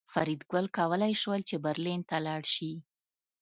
فریدګل 0.13 0.65
کولی 0.77 1.13
شول 1.21 1.41
چې 1.49 1.55
برلین 1.65 2.01
ته 2.09 2.17
لاړ 2.25 2.41
شي 2.53 2.71